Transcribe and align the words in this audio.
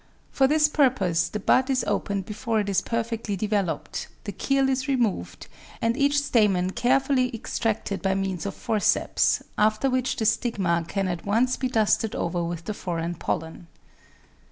For 0.31 0.47
this 0.47 0.67
purpose 0.67 1.29
the 1.29 1.39
bud 1.39 1.69
is 1.69 1.83
opened 1.83 2.25
before 2.25 2.59
it 2.59 2.69
is 2.69 2.81
perfectly 2.81 3.35
developed, 3.35 4.07
the 4.23 4.31
keel 4.31 4.67
is 4.67 4.87
removed, 4.87 5.45
and 5.79 5.95
each 5.95 6.19
stamen 6.23 6.71
carefully 6.71 7.31
extracted 7.35 8.01
by 8.01 8.15
means 8.15 8.47
of 8.47 8.55
forceps, 8.55 9.43
after 9.59 9.91
which 9.91 10.15
the 10.15 10.25
stigma 10.25 10.85
can 10.87 11.07
at 11.07 11.23
once 11.23 11.55
be 11.55 11.67
dusted 11.67 12.15
over 12.15 12.43
with 12.43 12.65
the 12.65 12.73
foreign 12.73 13.13
pollen. 13.13 13.67